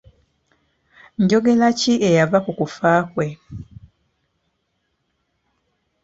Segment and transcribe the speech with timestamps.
[1.21, 3.25] Njogera ki eyava ku kufa kwe?